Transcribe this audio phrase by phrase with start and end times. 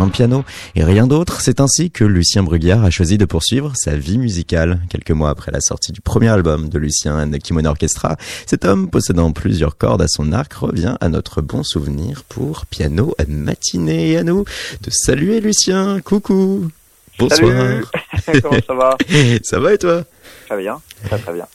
[0.00, 1.40] un piano et rien d'autre.
[1.40, 4.80] C'est ainsi que Lucien Bruguière a choisi de poursuivre sa vie musicale.
[4.90, 8.16] Quelques mois après la sortie du premier album de Lucien and the Kimono Orchestra,
[8.46, 13.14] cet homme possédant plusieurs cordes à son arc revient à notre bon souvenir pour piano
[13.28, 14.10] matinée.
[14.10, 14.44] Et à nous
[14.82, 16.00] de saluer Lucien.
[16.00, 16.70] Coucou.
[17.18, 17.80] Bonsoir.
[18.42, 18.96] Comment ça va?
[19.42, 20.04] Ça va et toi?
[20.46, 21.46] Très bien, très très bien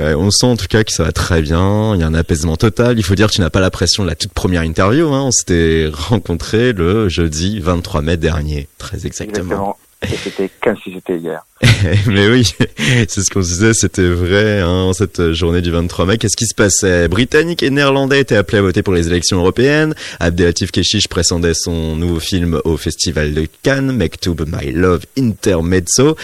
[0.00, 1.94] on sent en tout cas que ça va très bien.
[1.94, 2.98] Il y a un apaisement total.
[2.98, 5.12] Il faut dire que tu n'as pas la pression de la toute première interview.
[5.12, 5.22] Hein.
[5.24, 9.76] On s'était rencontrés le jeudi 23 mai dernier, très exactement.
[10.06, 11.44] C'était comme si c'était hier.
[12.06, 12.50] Mais oui,
[13.08, 16.16] c'est ce qu'on se disait, c'était vrai, hein, cette journée du 23 mai.
[16.18, 17.06] Qu'est-ce qui se passait?
[17.08, 19.94] Britanniques et Néerlandais étaient appelés à voter pour les élections européennes.
[20.20, 26.16] Abdelatif Keshish présentait son nouveau film au Festival de Cannes, Mektoub My Love Intermezzo.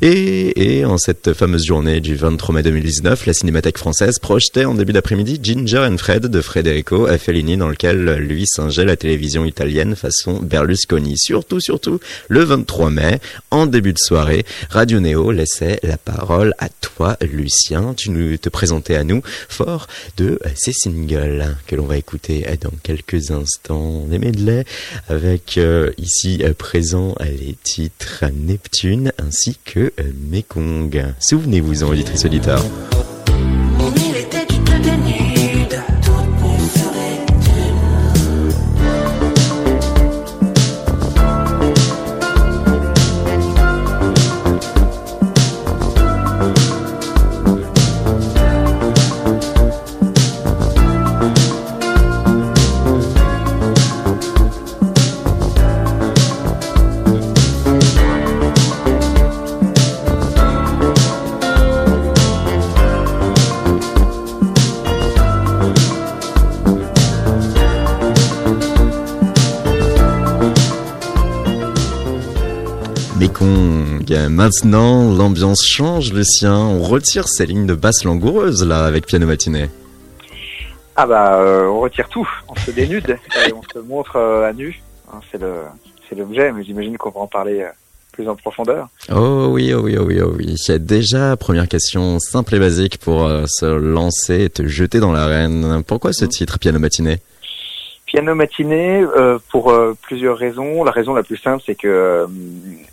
[0.00, 4.74] Et, et en cette fameuse journée du 23 mai 2019, la Cinémathèque française projetait en
[4.74, 9.96] début d'après-midi Ginger and Fred de Federico Fellini, dans lequel lui singeait la télévision italienne
[9.96, 11.18] façon Berlusconi.
[11.18, 11.98] Surtout, surtout,
[12.28, 17.94] le 23 mai, en début de soirée, Radio Néo laissait la parole à toi, Lucien.
[17.94, 22.72] Tu nous te présentais à nous fort de ces singles que l'on va écouter dans
[22.82, 24.06] quelques instants.
[24.10, 24.64] Les medley
[25.08, 31.14] avec euh, ici euh, présent les titres Neptune ainsi que euh, Mekong.
[31.18, 32.64] Souvenez-vous en auditrice auditeur.
[74.34, 76.56] Maintenant, l'ambiance change, Lucien.
[76.56, 79.70] On retire ces lignes de basse langoureuses, là, avec Piano Matinée.
[80.96, 82.28] Ah bah, euh, on retire tout.
[82.48, 83.10] On se dénude
[83.46, 84.82] et on se montre euh, à nu.
[85.12, 85.54] Hein, c'est le,
[86.08, 87.68] c'est l'objet, mais j'imagine qu'on va en parler euh,
[88.10, 88.88] plus en profondeur.
[89.14, 90.56] Oh oui, oh oui, oh oui, oh oui.
[90.80, 95.84] Déjà, première question simple et basique pour se lancer et te jeter dans l'arène.
[95.86, 96.28] Pourquoi ce mmh.
[96.28, 97.18] titre, Piano Matinée?
[98.06, 99.04] Piano matinée
[99.50, 99.72] pour
[100.02, 100.84] plusieurs raisons.
[100.84, 102.26] La raison la plus simple, c'est que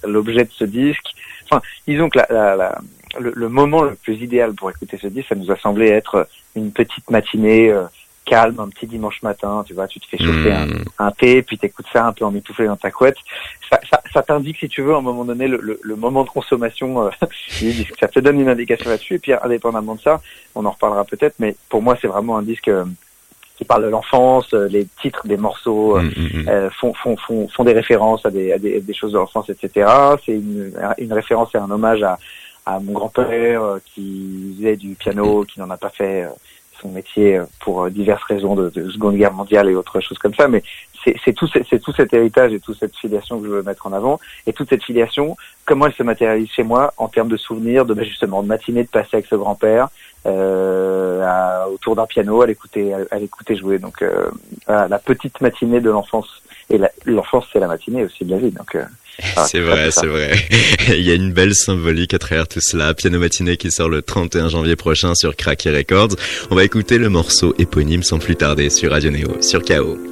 [0.03, 1.13] l'objet de ce disque,
[1.51, 2.81] enfin, disons que la, la,
[3.19, 6.71] le, moment le plus idéal pour écouter ce disque, ça nous a semblé être une
[6.71, 7.73] petite matinée
[8.25, 10.83] calme, un petit dimanche matin, tu vois, tu te fais chauffer un, hmm.
[10.99, 13.17] un, thé, puis t'écoutes ça un peu en mitouflé dans ta couette.
[13.69, 16.29] Ça, ça, ça t'indique, si tu veux, à un moment donné, le, le, moment de
[16.29, 17.09] consommation
[17.59, 17.95] du disque.
[17.99, 19.15] Ça te donne une indication là-dessus.
[19.15, 20.21] Et puis, indépendamment de ça,
[20.55, 22.69] on en reparlera peut-être, mais pour moi, c'est vraiment un disque
[23.61, 26.49] qui parle de l'enfance, euh, les titres des morceaux euh, mm, mm, mm.
[26.49, 29.51] euh, font, font, font, font, des références à des, à des, des choses de l'enfance,
[29.51, 29.87] etc.
[30.25, 32.17] C'est une, une référence et un hommage à,
[32.65, 36.27] à mon grand-père qui faisait du piano, qui n'en a pas fait
[36.81, 40.47] son métier pour diverses raisons de, de, Seconde Guerre mondiale et autres choses comme ça.
[40.47, 40.63] Mais
[41.03, 44.19] c'est tout, cet héritage et toute cette filiation que je veux mettre en avant.
[44.45, 47.93] Et toute cette filiation, comment elle se matérialise chez moi en termes de souvenirs, de
[47.93, 49.89] ben, justement de matinée de passer avec ce grand-père,
[50.25, 53.79] euh, autour d'un piano, à l'écouter, à, l'écouter jouer.
[53.79, 54.29] Donc euh,
[54.67, 56.41] la petite matinée de l'enfance.
[56.69, 58.53] Et l'enfance, c'est la matinée aussi de la vie.
[58.75, 58.85] Euh,
[59.47, 60.35] c'est vrai, c'est vrai.
[60.89, 62.93] Il y a une belle symbolique à travers tout cela.
[62.93, 66.15] Piano matinée qui sort le 31 janvier prochain sur Cracky Records.
[66.49, 70.10] On va écouter le morceau éponyme sans plus tarder sur Radio Neo, sur KO.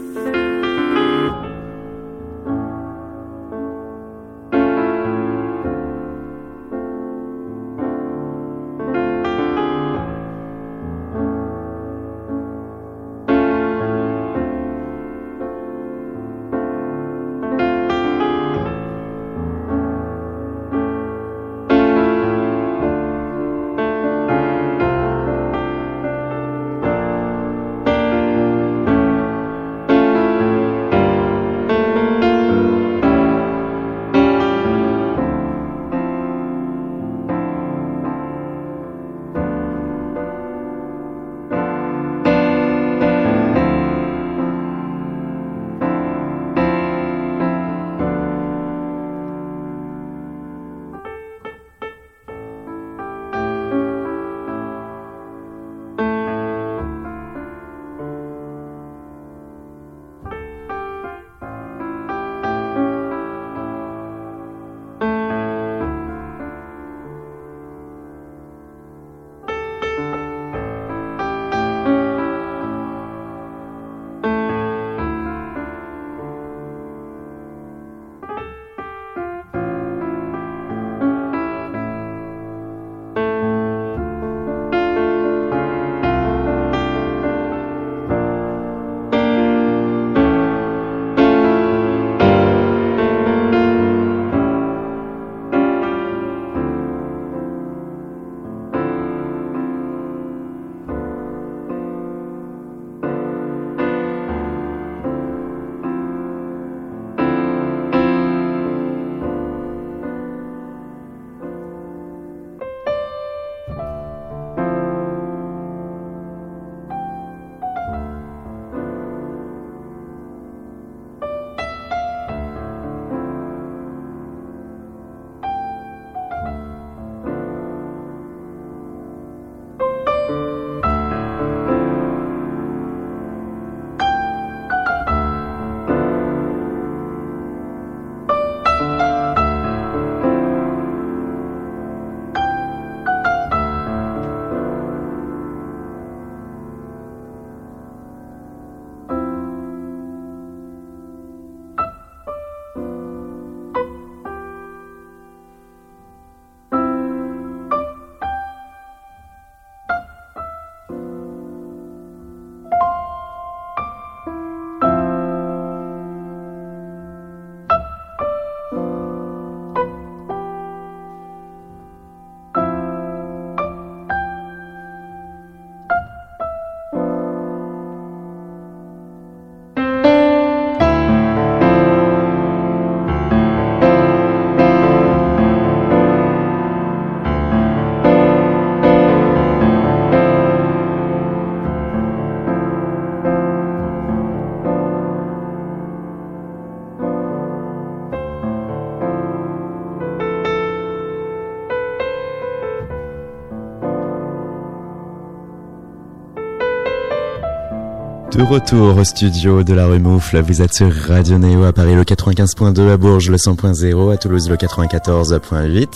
[208.39, 211.94] De retour au studio de la rue Moufle, vous êtes sur Radio Néo à Paris
[211.94, 215.88] le 95.2, à Bourges le 100.0, à Toulouse le 94.8.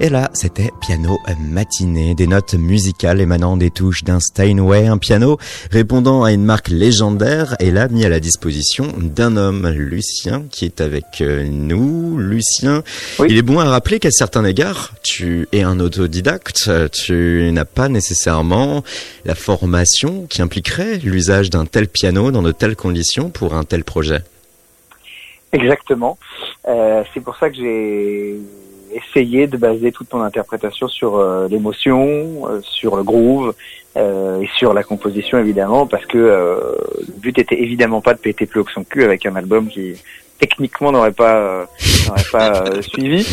[0.00, 5.38] Et là, c'était piano matinée, des notes musicales émanant des touches d'un Steinway, un piano
[5.70, 10.64] répondant à une marque légendaire et là mis à la disposition d'un homme, Lucien, qui
[10.64, 12.18] est avec euh, nous.
[12.18, 12.82] Lucien,
[13.20, 17.88] il est bon à rappeler qu'à certains égards, tu es un autodidacte, tu n'as pas
[17.88, 18.82] nécessairement
[19.24, 23.84] la formation qui impliquerait l'usage d'un tel piano dans de telles conditions pour un tel
[23.84, 24.22] projet
[25.54, 26.18] Exactement.
[26.66, 28.36] Euh, c'est pour ça que j'ai
[28.92, 33.54] essayé de baser toute mon interprétation sur euh, l'émotion, euh, sur le groove
[33.96, 38.58] et sur la composition évidemment, parce que le but était évidemment pas de péter plus
[38.58, 39.94] haut que son cul avec un album qui
[40.40, 41.68] techniquement n'aurait pas
[42.80, 43.24] suivi.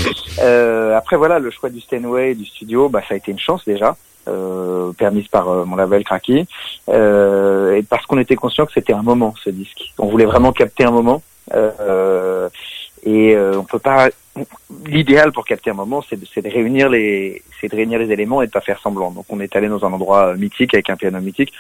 [0.95, 3.97] après voilà, le choix du Steinway du studio, bah ça a été une chance déjà
[4.27, 6.47] euh, permise par euh, mon label Cracky,
[6.89, 9.93] euh, et parce qu'on était conscient que c'était un moment ce disque.
[9.97, 11.21] On voulait vraiment capter un moment,
[11.53, 12.49] euh,
[13.03, 14.09] et euh, on peut pas.
[14.85, 18.41] L'idéal pour capter un moment, c'est de, de, réunir les, c'est de réunir les éléments
[18.41, 19.11] et de pas faire semblant.
[19.11, 21.51] Donc on est allé dans un endroit mythique avec un piano mythique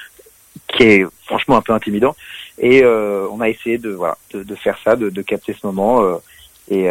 [0.67, 2.15] qui est franchement un peu intimidant,
[2.59, 6.01] et on a essayé de voilà de, de faire ça, de, de capter ce moment.
[6.69, 6.89] et,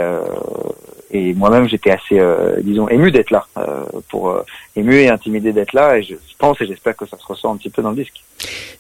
[1.13, 4.45] et moi-même j'étais assez euh, disons ému d'être là euh, pour euh,
[4.77, 7.57] ému et intimidé d'être là et je pense et j'espère que ça se ressent un
[7.57, 8.23] petit peu dans le disque.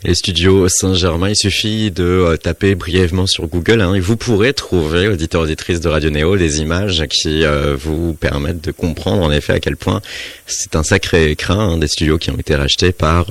[0.04, 5.08] Les studios Saint-Germain, il suffit de taper brièvement sur Google hein, et vous pourrez trouver,
[5.08, 7.44] auditeurs auditrices de Radio Néo, des images qui
[7.76, 10.00] vous permettent de comprendre en effet à quel point
[10.46, 13.26] c'est un sacré écrin hein, des studios qui ont été rachetés par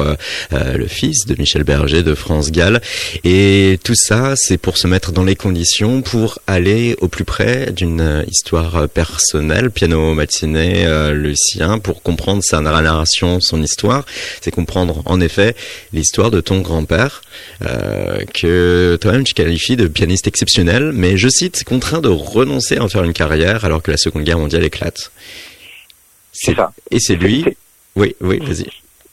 [0.52, 2.82] le fils de Michel Berger de France Gall
[3.24, 7.72] et tout ça c'est pour se mettre dans les conditions pour aller au plus près
[7.72, 14.06] d'une histoire personnel, piano matinée, euh, Lucien, pour comprendre sa narration, son histoire,
[14.42, 15.56] c'est comprendre en effet
[15.94, 17.22] l'histoire de ton grand-père,
[17.66, 22.84] euh, que toi-même tu qualifies de pianiste exceptionnel, mais je cite, contraint de renoncer à
[22.84, 25.12] en faire une carrière alors que la Seconde Guerre mondiale éclate.
[26.34, 26.72] C'est ça.
[26.92, 27.46] Et c'est lui.
[27.96, 28.68] Oui, oui, vas-y.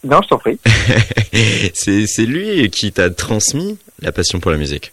[0.05, 0.59] Non, je t'en prie.
[1.75, 4.93] c'est lui qui t'a transmis la passion pour la musique.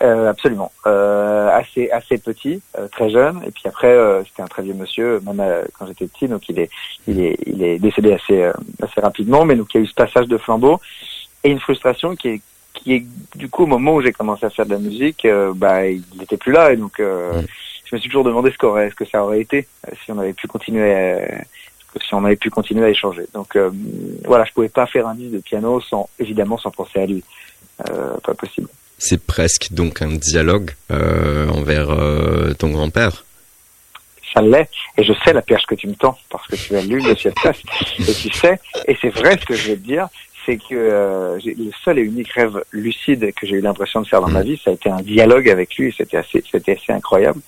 [0.00, 0.70] Euh, absolument.
[0.86, 4.74] Euh, assez assez petit, euh, très jeune, et puis après euh, c'était un très vieux
[4.74, 5.42] monsieur, même
[5.76, 6.70] quand j'étais petit, donc il est
[7.08, 8.48] il est il est décédé assez
[8.80, 10.80] assez rapidement, mais donc il y a eu ce passage de flambeau
[11.42, 12.42] et une frustration qui est
[12.74, 15.26] qui est du coup au moment où j'ai commencé à faire de la musique,
[15.56, 18.94] bah il n'était plus là, et donc je me suis toujours demandé ce qu'aurait ce
[18.94, 19.66] que ça aurait été
[20.04, 21.42] si on avait pu continuer à,
[22.00, 23.26] si on avait pu continuer à échanger.
[23.34, 23.58] Donc
[24.24, 27.24] voilà, je pouvais pas faire un disque de piano sans évidemment sans penser à lui,
[27.78, 28.68] pas possible.
[28.98, 33.24] C'est presque donc un dialogue euh, envers euh, ton grand-père.
[34.34, 36.82] Ça l'est, et je sais la perche que tu me tends, parce que tu as
[36.82, 37.32] lu le ciel
[38.00, 40.08] et tu sais, et c'est vrai ce que je vais te dire,
[40.44, 44.20] c'est que euh, le seul et unique rêve lucide que j'ai eu l'impression de faire
[44.20, 44.46] dans ma mm.
[44.46, 47.40] vie, ça a été un dialogue avec lui, c'était assez, c'était assez incroyable.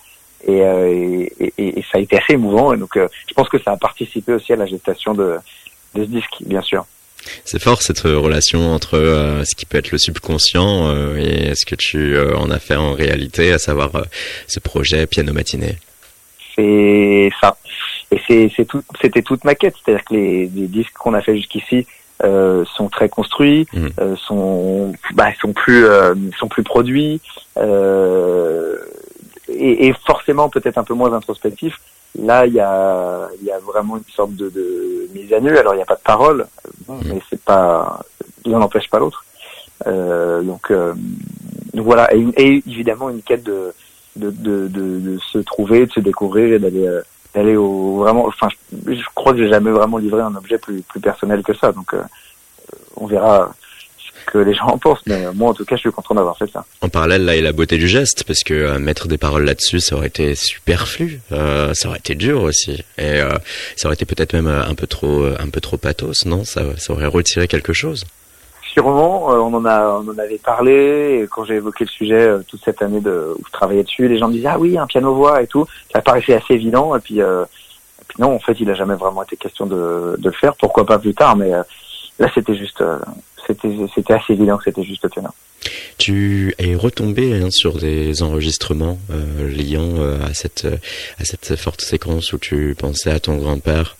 [0.47, 0.57] Et,
[1.39, 2.73] et, et, ça a été assez émouvant.
[2.73, 5.37] Et donc, je pense que ça a participé aussi à la gestation de,
[5.93, 6.83] de ce disque, bien sûr.
[7.45, 11.65] C'est fort cette relation entre euh, ce qui peut être le subconscient euh, et ce
[11.65, 13.91] que tu euh, en as fait en réalité, à savoir
[14.47, 15.77] ce projet piano matinée.
[16.55, 17.57] C'est ça.
[18.29, 21.87] Et tout, c'était toute ma quête, c'est-à-dire que les, disques qu'on a fait jusqu'ici
[22.21, 24.15] sont très construits, mmh.
[24.17, 25.85] sont bah, sont plus
[26.37, 27.21] sont plus produits
[27.57, 31.79] et, et, forcément peut-être un peu moins introspectifs.
[32.19, 35.57] Là, il y a, il y a vraiment une sorte de, de mise à nu.
[35.57, 36.45] Alors, il n'y a pas de parole,
[36.87, 36.99] mm.
[37.05, 38.01] mais c'est pas,
[38.45, 39.23] l'un n'empêche pas l'autre.
[39.87, 40.93] Euh, donc, euh,
[41.73, 43.73] donc, voilà, et, et, évidemment une quête de
[44.17, 47.01] de, de, de, de, se trouver, de se découvrir et d'aller euh,
[47.33, 48.25] d'aller au vraiment.
[48.27, 48.49] Enfin,
[48.85, 51.71] je, je crois que j'ai jamais vraiment livré un objet plus plus personnel que ça.
[51.71, 52.03] Donc, euh,
[52.97, 53.53] on verra
[54.31, 56.49] que les gens en pensent, mais moi en tout cas je suis content d'avoir fait
[56.51, 56.63] ça.
[56.81, 59.79] En parallèle là et la beauté du geste, parce que euh, mettre des paroles là-dessus,
[59.79, 63.31] ça aurait été superflu, euh, ça aurait été dur aussi, et euh,
[63.75, 66.43] ça aurait été peut-être même un peu trop, un peu trop pathos, non?
[66.45, 68.05] Ça, ça aurait retiré quelque chose.
[68.73, 72.63] Sûrement, on en a, on en avait parlé et quand j'ai évoqué le sujet toute
[72.63, 75.13] cette année de où je travaillais dessus, les gens me disaient ah oui un piano
[75.13, 78.69] voix et tout, ça paraissait assez évident et puis, et puis non en fait il
[78.69, 82.31] a jamais vraiment été question de, de le faire, pourquoi pas plus tard, mais là
[82.33, 82.81] c'était juste
[83.93, 85.29] c'était assez évident que c'était juste piano.
[85.97, 90.65] Tu es retombé hein, sur des enregistrements euh, liant euh, à cette
[91.19, 93.95] à cette forte séquence où tu pensais à ton grand-père?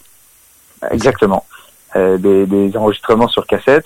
[0.89, 1.45] Exactement.
[1.95, 3.85] Euh, des, des, enregistrements sur cassette.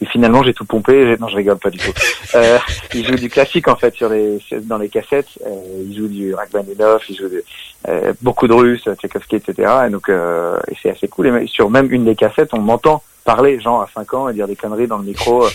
[0.00, 1.16] Et finalement, j'ai tout pompé.
[1.20, 1.92] Non, je rigole pas du tout.
[2.34, 2.58] euh,
[2.94, 5.28] il joue du classique en fait sur les dans les cassettes.
[5.44, 7.44] Euh, il joue du Rachmaninoff, il joue de,
[7.88, 9.72] euh, beaucoup de Russes, Tchaïkovski, etc.
[9.86, 11.28] Et donc, et c'est assez cool.
[11.42, 14.46] Et sur même une des cassettes, on m'entend parler, genre à 5 ans, et dire
[14.46, 15.46] des conneries dans le micro.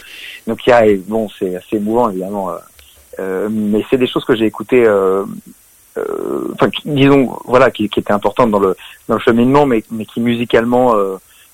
[0.47, 2.51] Donc il y a, bon, c'est assez émouvant évidemment,
[3.49, 4.87] mais c'est des choses que j'ai écoutées.
[6.53, 8.75] Enfin, disons, voilà, qui, qui étaient importantes dans le
[9.07, 10.95] dans le cheminement, mais mais qui musicalement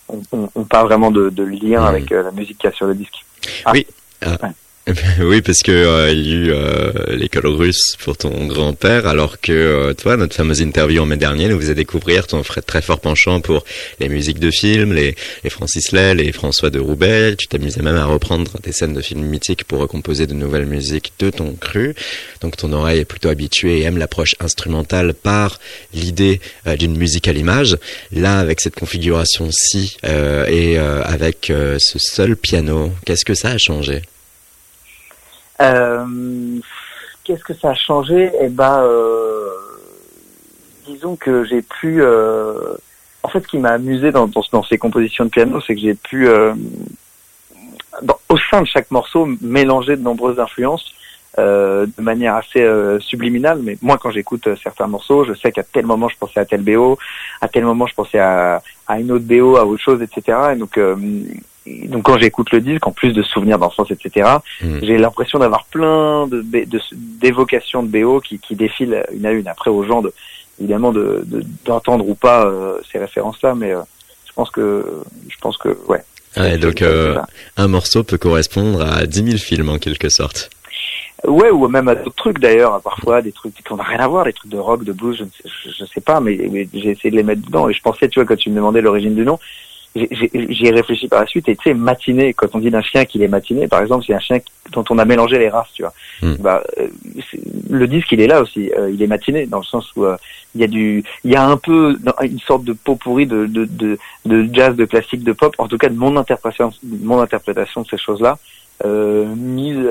[0.10, 1.86] ont, pas vraiment de, de lien mmh.
[1.86, 3.26] avec la musique qu'il y a sur le disque.
[3.74, 3.88] oui.
[4.22, 4.38] Ah.
[5.20, 9.40] Oui, parce que euh, il y a eu euh, l'école russe pour ton grand-père, alors
[9.40, 13.00] que euh, toi, notre fameuse interview en mai dernier nous faisait découvrir ton très fort
[13.00, 13.64] penchant pour
[14.02, 17.36] les musiques de films, les, les Francis Lay, les François de Roubaix.
[17.38, 21.14] Tu t'amusais même à reprendre des scènes de films mythiques pour recomposer de nouvelles musiques
[21.20, 21.96] de ton cru.
[22.42, 25.60] Donc ton oreille est plutôt habituée et aime l'approche instrumentale par
[25.94, 26.42] l'idée
[26.78, 27.78] d'une musique à l'image.
[28.12, 34.02] Là, avec cette configuration-ci et avec ce seul piano, qu'est-ce que ça a changé?
[35.64, 36.06] Euh,
[37.24, 38.32] Qu'est-ce que ça a changé?
[38.42, 39.50] Eh ben, euh,
[40.86, 42.02] disons que j'ai pu.
[42.02, 42.76] Euh,
[43.24, 44.30] en fait, ce qui m'a amusé dans,
[44.64, 46.54] ces compositions de piano, c'est que j'ai pu, euh,
[48.28, 50.94] au sein de chaque morceau, mélanger de nombreuses influences.
[51.40, 55.64] Euh, de manière assez euh, subliminale, mais moi quand j'écoute certains morceaux, je sais qu'à
[55.64, 57.00] tel moment je pensais à tel BO,
[57.42, 60.38] à tel moment je pensais à, à une autre BO, à autre chose, etc.
[60.54, 60.78] Et donc
[61.66, 64.30] donc quand j'écoute le disque, en plus de souvenirs d'enfance, etc.,
[64.62, 64.80] hmm.
[64.82, 66.44] j'ai l'impression d'avoir plein de
[66.92, 69.48] d'évocations de, BO qui, qui défilent une à une.
[69.48, 70.14] Après, aux gens, de,
[70.60, 71.26] évidemment, de
[71.66, 73.82] d'entendre ou pas euh, ces références-là, mais euh,
[74.26, 74.86] je pense que
[75.30, 76.04] je pense que ouais.
[76.38, 77.18] ouais donc euh,
[77.56, 80.50] un morceau peut correspondre à 10 000 films en quelque sorte.
[81.26, 84.26] Ouais, ou même à d'autres trucs d'ailleurs, parfois des trucs qui n'ont rien à voir,
[84.26, 86.90] des trucs de rock, de blues, je ne sais, je sais pas, mais, mais j'ai
[86.90, 87.70] essayé de les mettre dedans.
[87.70, 89.40] Et je pensais, tu vois, quand tu me demandais l'origine du nom,
[89.96, 93.06] j'y ai réfléchi par la suite et tu sais matiné quand on dit d'un chien
[93.06, 94.40] qu'il est matiné par exemple c'est un chien
[94.72, 96.36] dont on a mélangé les races tu vois hmm.
[96.40, 96.88] bah euh,
[97.70, 100.18] le disque il est là aussi euh, il est matiné dans le sens où euh,
[100.56, 103.46] il y a du il y a un peu une sorte de pot pourri de,
[103.46, 107.20] de, de, de jazz de classique de pop en tout cas de mon interprétation mon
[107.20, 108.40] interprétation de ces choses là
[108.84, 109.88] mise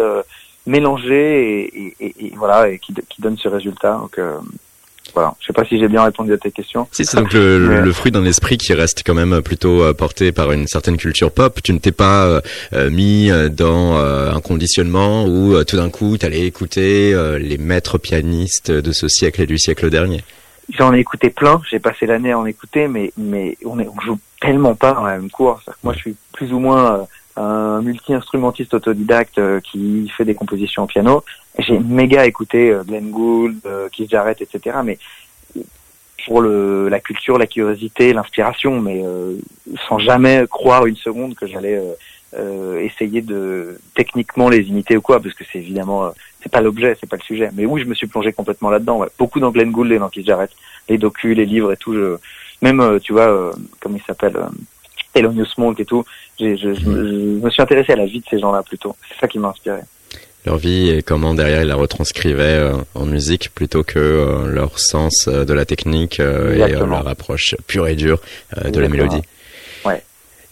[0.66, 4.18] mélangée et, et, et, voilà et qui, qui donne ce résultat donc
[5.14, 6.88] voilà, je sais pas si j'ai bien répondu à tes questions.
[6.92, 10.32] Si, c'est donc le, le, fruit d'un esprit qui reste quand même plutôt euh, porté
[10.32, 11.60] par une certaine culture pop.
[11.62, 12.40] Tu ne t'es pas euh,
[12.72, 18.70] euh, mis dans un conditionnement où tout d'un coup tu allais écouter les maîtres pianistes
[18.70, 20.22] de ce siècle et du siècle dernier.
[20.72, 24.00] J'en ai écouté plein, j'ai passé l'année à en écouter, mais mais on, est, on
[24.00, 25.60] joue tellement pas dans la même cour.
[25.84, 30.86] Moi, je suis plus ou moins un multi-instrumentiste autodidacte euh, qui fait des compositions au
[30.86, 31.24] piano.
[31.58, 34.78] J'ai méga écouté euh, Glenn Gould, euh, Keith Jarrett, etc.
[34.84, 34.98] Mais
[36.26, 39.02] pour le, la culture, la curiosité, l'inspiration, mais
[39.88, 41.82] sans jamais croire une seconde que j'allais
[42.80, 46.12] essayer de techniquement les imiter ou quoi, parce que c'est évidemment
[46.42, 47.50] c'est pas l'objet, c'est pas le sujet.
[47.54, 48.98] Mais oui, je me suis plongé complètement là-dedans.
[48.98, 49.08] Ouais.
[49.18, 50.50] Beaucoup dans Glenn Gould et dans Keith Jarrett,
[50.88, 51.94] les docus, les livres et tout.
[51.94, 52.16] Je,
[52.62, 54.36] même tu vois, comment il s'appelle
[55.12, 56.04] Thelonious Monk et tout.
[56.40, 58.96] Je, je, je, me suis intéressé à la vie de ces gens-là plutôt.
[59.08, 59.80] C'est ça qui m'a inspiré.
[60.44, 64.80] Leur vie et comment derrière ils la retranscrivaient euh, en musique plutôt que euh, leur
[64.80, 68.20] sens euh, de la technique et leur approche pure et dure
[68.64, 69.22] de la mélodie.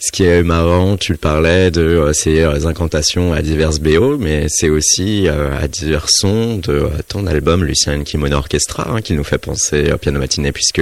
[0.03, 4.17] Ce qui est marrant, tu le parlais de euh, ces euh, incantations à diverses BO,
[4.17, 9.13] mais c'est aussi euh, à divers sons de ton album Lucien Kimono Orchestra hein, qui
[9.13, 10.81] nous fait penser au piano matiné puisque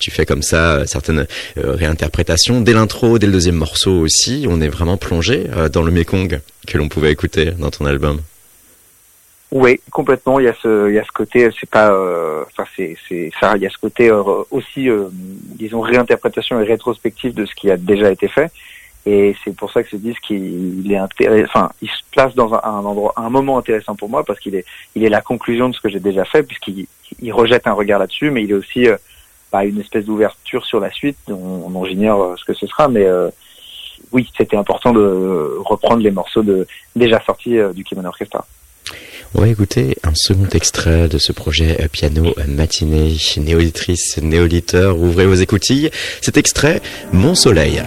[0.00, 2.60] tu fais comme ça certaines réinterprétations.
[2.60, 6.76] Dès l'intro, dès le deuxième morceau aussi, on est vraiment plongé dans le Mekong que
[6.76, 8.20] l'on pouvait écouter dans ton album.
[9.52, 10.40] Oui, complètement.
[10.40, 11.92] Il y a ce, il y a ce côté, c'est pas,
[12.46, 13.56] enfin c'est, c'est ça.
[13.56, 14.10] Il y a ce côté
[14.50, 18.50] aussi, disons, réinterprétation et rétrospective de ce qui a déjà été fait.
[19.06, 22.52] Et c'est pour ça que ce disque, il, est intéressant, enfin, il se place dans
[22.54, 24.64] un, endroit, un moment intéressant pour moi parce qu'il est,
[24.96, 26.88] il est la conclusion de ce que j'ai déjà fait puisqu'il
[27.22, 28.96] il rejette un regard là-dessus, mais il est aussi euh,
[29.52, 33.04] bah, une espèce d'ouverture sur la suite dont, dont j'ignore ce que ce sera, mais
[33.06, 33.30] euh,
[34.10, 38.44] oui, c'était important de reprendre les morceaux de déjà sortis du Kimono Orchestra.
[39.34, 43.16] On va écouter un second extrait de ce projet euh, piano matinée.
[43.36, 45.90] Néauditrice, néauditeur, ouvrez vos écoutilles.
[46.20, 46.80] Cet extrait,
[47.12, 47.82] Mon Soleil.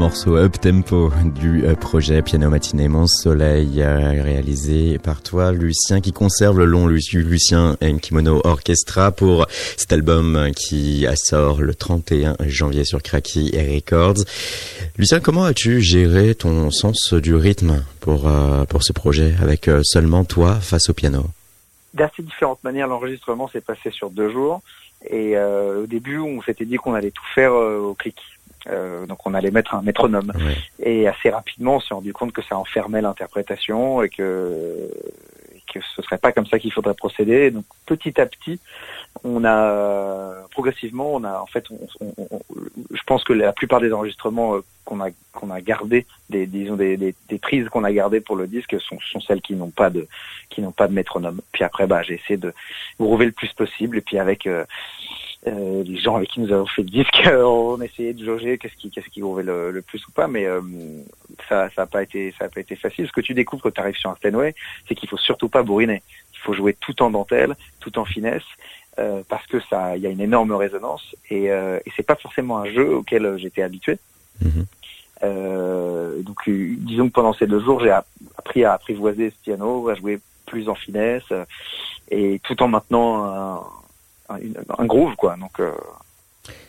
[0.00, 6.00] Des morceaux up-tempo du euh, projet Piano Matinée Mon Soleil, euh, réalisé par toi, Lucien,
[6.00, 12.84] qui conserve le long Lucien Kimono Orchestra pour cet album qui sort le 31 janvier
[12.84, 14.24] sur Cracky Records.
[14.96, 20.24] Lucien, comment as-tu géré ton sens du rythme pour, euh, pour ce projet avec seulement
[20.24, 21.26] toi face au piano?
[21.92, 24.62] D'assez différentes manières, l'enregistrement s'est passé sur deux jours.
[25.10, 28.16] Et au début, on s'était dit qu'on allait tout faire au clic.
[28.66, 30.32] Euh, donc on allait mettre un métronome.
[30.82, 34.90] Et assez rapidement, on s'est rendu compte que ça enfermait l'interprétation et que
[35.72, 37.50] que ce serait pas comme ça qu'il faudrait procéder.
[37.50, 38.58] Donc petit à petit,
[39.24, 44.64] on a progressivement, on a en fait, je pense que la plupart des enregistrements euh,
[44.84, 48.36] qu'on a qu'on a gardés, des disons des, des, des prises qu'on a gardées pour
[48.36, 50.06] le disque sont, sont celles qui n'ont pas de
[50.48, 51.40] qui n'ont pas de métronome.
[51.52, 52.52] Puis après, bah j'ai essayé de
[52.98, 54.64] rouver le plus possible et puis avec euh,
[55.46, 58.76] euh, les gens avec qui nous avons fait le disque, on essayait de jauger qu'est-ce
[58.76, 60.60] qui qu'est-ce qui le, le, plus ou pas, mais euh,
[61.48, 63.06] ça ça a pas été ça a pas été facile.
[63.06, 64.54] Ce que tu découvres quand tu arrives sur un Steinway,
[64.86, 66.02] c'est qu'il faut surtout pas bourriner.
[66.34, 68.44] Il faut jouer tout en dentelle, tout en finesse,
[68.98, 72.16] euh, parce que ça il y a une énorme résonance et, euh, et c'est pas
[72.16, 73.98] forcément un jeu auquel j'étais habitué.
[75.22, 79.94] Euh, donc disons que pendant ces deux jours, j'ai appris à apprivoiser ce piano, à
[79.94, 81.32] jouer plus en finesse
[82.10, 83.62] et tout en maintenant un,
[84.30, 85.36] un, groove quoi.
[85.36, 85.72] Donc euh,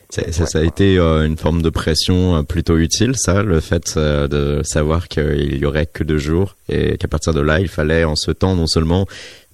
[0.09, 3.97] ça, ça, a été euh, une forme de pression euh, plutôt utile, ça, le fait
[3.97, 8.03] de savoir qu'il y aurait que deux jours et qu'à partir de là, il fallait
[8.03, 9.05] en ce temps non seulement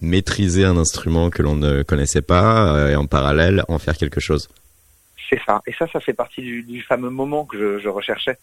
[0.02, 4.50] maîtriser un instrument que l'on ne connaissait pas et en parallèle en faire quelque chose.
[5.30, 5.62] C'est ça.
[5.68, 8.38] Et ça, ça fait partie du, du fameux moment que je, je recherchais.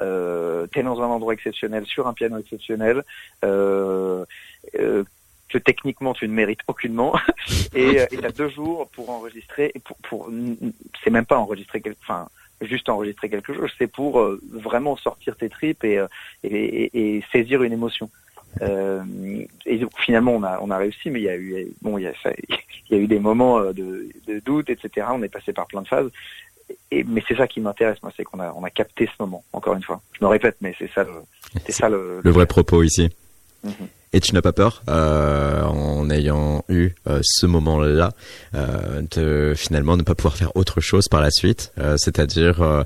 [0.00, 3.02] Euh, T'es dans un endroit exceptionnel, sur un piano exceptionnel.
[5.48, 7.14] Que techniquement tu ne mérites aucunement.
[7.74, 10.30] Et euh, tu as deux jours pour enregistrer et pour, pour
[11.02, 12.28] c'est même pas enregistrer enfin
[12.62, 16.06] juste enregistrer quelque chose c'est pour euh, vraiment sortir tes tripes et, euh,
[16.42, 18.10] et, et, saisir une émotion.
[18.62, 19.02] Euh,
[19.66, 22.04] et donc, finalement on a on a réussi mais il y a eu bon il
[22.04, 22.56] y a ça, il
[22.90, 25.88] y a eu des moments de, de doute etc on est passé par plein de
[25.88, 26.10] phases.
[26.90, 29.44] Et, mais c'est ça qui m'intéresse moi c'est qu'on a on a capté ce moment
[29.52, 30.00] encore une fois.
[30.18, 31.12] Je me répète mais c'est ça le
[31.66, 33.10] c'est ça le, le, vrai propos ici.
[33.62, 33.88] Mhm.
[34.12, 38.12] Et tu n'as pas peur, euh, en ayant eu euh, ce moment-là,
[38.54, 42.84] euh, de finalement ne pas pouvoir faire autre chose par la suite, euh, c'est-à-dire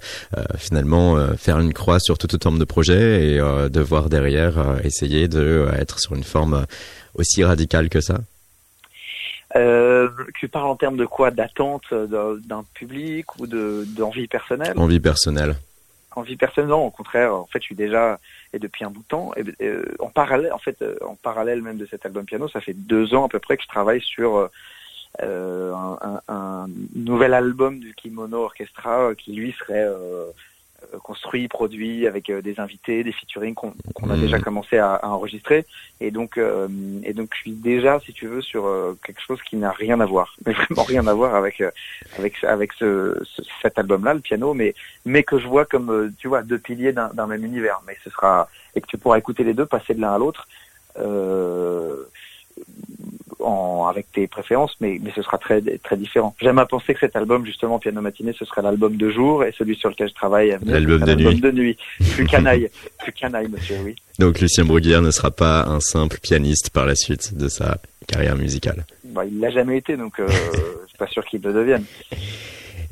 [0.57, 3.39] finalement faire une croix sur tout autant de projets et
[3.71, 6.67] devoir derrière essayer de être sur une forme
[7.15, 8.19] aussi radicale que ça?
[9.55, 11.31] Tu parles en termes de quoi?
[11.31, 14.75] D'attente d'un public ou d'envie personnelle?
[14.77, 15.55] Envie personnelle.
[16.17, 18.19] En vie personnelle, non, au contraire, en fait, je suis déjà
[18.53, 19.33] et depuis un bout de temps.
[19.37, 22.61] Et, euh, en parallèle, en fait, euh, en parallèle même de cet album piano, ça
[22.61, 24.51] fait deux ans à peu près que je travaille sur
[25.23, 30.27] euh, un, un, un, nouvel album du Kimono Orchestra qui lui serait euh,
[31.03, 33.73] construit, produit avec euh, des invités, des featuring qu'on
[34.11, 34.43] a déjà mmh.
[34.43, 35.67] commencé à, à, enregistrer.
[36.01, 36.69] Et donc, euh,
[37.05, 38.69] et donc, je suis déjà, si tu veux, sur
[39.05, 41.63] quelque chose qui n'a rien à voir, mais vraiment rien à voir avec
[42.19, 43.21] avec avec ce,
[43.63, 47.27] cet album-là, le piano, mais mais que je vois comme tu vois deux piliers d'un
[47.27, 47.81] même univers.
[47.87, 50.47] Mais ce sera et que tu pourras écouter les deux, passer de l'un à l'autre.
[50.99, 52.05] Euh,
[53.43, 56.35] en, avec tes préférences, mais, mais ce sera très, très différent.
[56.41, 59.53] J'aime à penser que cet album, justement, Piano Matinée, ce sera l'album de jour et
[59.57, 61.41] celui sur lequel je travaille, l'album de, nuit.
[61.41, 61.77] de nuit.
[62.13, 63.97] Plus canaille, plus canaille, monsieur, oui.
[64.19, 68.37] Donc Lucien Bruguière ne sera pas un simple pianiste par la suite de sa carrière
[68.37, 68.85] musicale.
[69.05, 71.85] Bah, il l'a jamais été, donc euh, je suis pas sûr qu'il le devienne.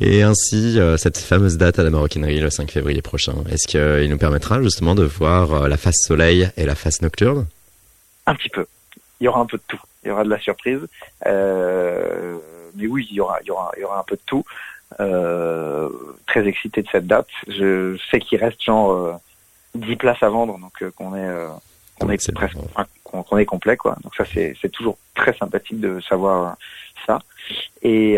[0.01, 4.09] Et ainsi, euh, cette fameuse date à la Maroquinerie le 5 février prochain, est-ce qu'il
[4.09, 7.47] nous permettra justement de voir euh, la face soleil et la face nocturne?
[8.27, 8.65] Un petit peu.
[9.21, 10.87] Il y aura un peu de tout il y aura de la surprise.
[11.27, 12.39] Euh,
[12.75, 14.45] mais oui, il y aura, il y aura, il y aura un peu de tout.
[15.01, 15.89] Euh,
[16.27, 17.29] très excité de cette date.
[17.47, 19.15] Je sais qu'il reste genre euh,
[19.75, 21.49] 10 places à vendre, donc euh, qu'on est, euh,
[21.99, 22.57] qu'on est, presque,
[23.05, 23.97] qu'on est complet, quoi.
[24.03, 26.57] Donc ça, c'est, c'est toujours très sympathique de savoir
[27.07, 27.19] ça.
[27.83, 28.15] Et,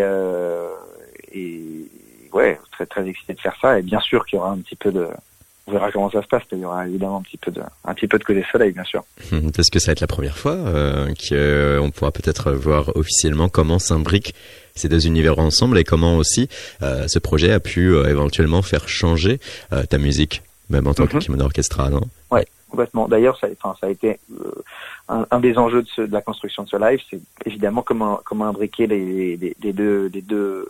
[1.33, 1.89] et
[2.31, 3.79] ouais, très très excité de faire ça.
[3.79, 5.09] Et bien sûr qu'il y aura un petit peu de
[5.67, 6.43] on verra comment ça se passe.
[6.51, 8.83] Il y aura évidemment un petit peu de, un petit peu de côté soleil, bien
[8.83, 9.03] sûr.
[9.31, 13.49] Est-ce que ça va être la première fois euh, qu'on euh, pourra peut-être voir officiellement
[13.49, 14.33] comment s'imbriquent
[14.75, 16.49] ces deux univers ensemble et comment aussi
[16.81, 19.39] euh, ce projet a pu euh, éventuellement faire changer
[19.73, 21.21] euh, ta musique, même en tant que mhm.
[21.21, 22.01] kimono orchestra, non?
[22.29, 23.07] Ouais, complètement.
[23.07, 24.19] D'ailleurs, ça, enfin, ça a été
[25.09, 28.21] un, un, des enjeux de, ce, de, la construction de ce live, c'est évidemment comment
[28.23, 30.67] comment imbriquer les, les, les deux les deux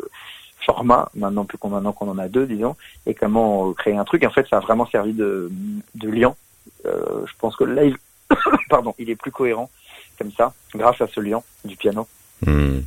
[0.65, 4.23] format, maintenant plus qu'on maintenant qu'on en a deux, disons, et comment créer un truc.
[4.23, 5.51] En fait, ça a vraiment servi de,
[5.95, 6.35] de lien.
[6.85, 7.97] Euh, je pense que le live,
[8.69, 9.69] pardon, il est plus cohérent
[10.17, 12.07] comme ça, grâce à ce lien du piano.
[12.45, 12.79] Hmm.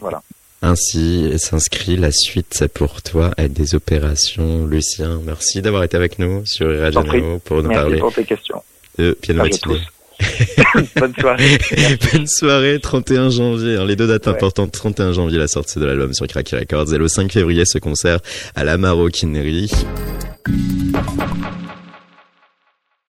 [0.00, 0.22] Voilà.
[0.60, 4.66] Ainsi s'inscrit la suite pour toi à des opérations.
[4.66, 8.62] Lucien, merci d'avoir été avec nous sur Radio pour nous merci parler pour tes questions.
[8.98, 9.80] de piano matinée.
[10.96, 11.58] Bonne soirée.
[12.12, 13.74] Bonne soirée, 31 janvier.
[13.74, 16.98] Alors, les deux dates importantes, 31 janvier, la sortie de l'album sur Cracky Records et
[16.98, 18.18] le 5 février, ce concert
[18.54, 19.70] à la Maroquinerie.